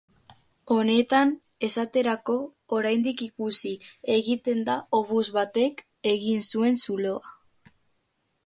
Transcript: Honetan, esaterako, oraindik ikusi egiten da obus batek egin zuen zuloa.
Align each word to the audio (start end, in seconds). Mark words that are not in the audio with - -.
Honetan, 0.75 1.33
esaterako, 1.67 2.37
oraindik 2.79 3.23
ikusi 3.27 3.75
egiten 4.15 4.65
da 4.71 4.79
obus 5.01 5.23
batek 5.39 5.85
egin 6.17 6.45
zuen 6.55 6.85
zuloa. 6.89 7.35